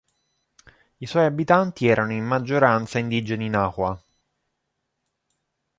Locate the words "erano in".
1.85-2.25